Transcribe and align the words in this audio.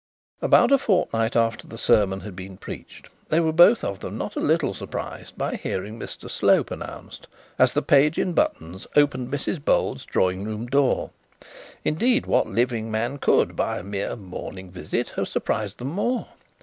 About 0.41 0.71
a 0.71 0.79
fortnight 0.79 1.35
after 1.35 1.67
the 1.67 1.77
sermon 1.77 2.21
had 2.21 2.35
been 2.35 2.57
preached, 2.57 3.07
they 3.29 3.39
were 3.39 3.51
both 3.53 3.83
of 3.83 3.99
them 3.99 4.17
not 4.17 4.35
a 4.35 4.39
little 4.39 4.73
surprised 4.73 5.37
by 5.37 5.55
hearing 5.55 5.99
Mr 5.99 6.27
Slope 6.27 6.71
announced, 6.71 7.27
as 7.59 7.73
the 7.73 7.83
page 7.83 8.17
in 8.17 8.33
buttons 8.33 8.87
opened 8.95 9.29
Mrs 9.31 9.63
Bold's 9.63 10.03
drawing 10.05 10.43
room 10.43 10.65
door. 10.65 11.11
Indeed, 11.85 12.25
what 12.25 12.47
living 12.47 12.89
man 12.89 13.19
could, 13.19 13.55
by 13.55 13.77
a 13.77 13.83
mere 13.83 14.15
morning 14.15 14.71
visit, 14.71 15.09
have 15.09 15.27
surprised 15.27 15.77
them 15.77 15.89
more? 15.91 16.29